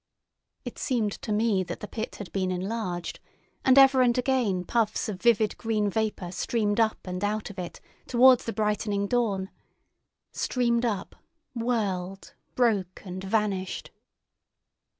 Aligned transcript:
It 0.65 0.79
seemed 0.79 1.11
to 1.21 1.31
me 1.31 1.61
that 1.63 1.79
the 1.79 1.87
pit 1.87 2.15
had 2.15 2.31
been 2.31 2.49
enlarged, 2.49 3.19
and 3.63 3.77
ever 3.77 4.01
and 4.01 4.17
again 4.17 4.63
puffs 4.65 5.07
of 5.07 5.21
vivid 5.21 5.55
green 5.59 5.91
vapour 5.91 6.31
streamed 6.31 6.79
up 6.79 6.97
and 7.05 7.23
out 7.23 7.51
of 7.51 7.59
it 7.59 7.79
towards 8.07 8.45
the 8.45 8.51
brightening 8.51 9.05
dawn—streamed 9.05 10.85
up, 10.87 11.15
whirled, 11.53 12.33
broke, 12.55 13.03
and 13.05 13.23
vanished. 13.23 13.91